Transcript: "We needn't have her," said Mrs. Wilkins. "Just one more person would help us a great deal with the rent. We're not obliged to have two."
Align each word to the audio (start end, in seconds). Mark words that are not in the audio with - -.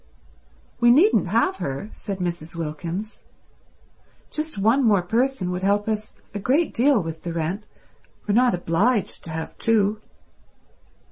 "We 0.79 0.89
needn't 0.89 1.27
have 1.27 1.57
her," 1.57 1.91
said 1.93 2.17
Mrs. 2.17 2.55
Wilkins. 2.55 3.19
"Just 4.31 4.57
one 4.57 4.83
more 4.83 5.03
person 5.03 5.51
would 5.51 5.61
help 5.61 5.87
us 5.87 6.15
a 6.33 6.39
great 6.39 6.73
deal 6.73 7.03
with 7.03 7.21
the 7.21 7.33
rent. 7.33 7.65
We're 8.25 8.33
not 8.33 8.55
obliged 8.55 9.23
to 9.25 9.29
have 9.29 9.55
two." 9.59 10.01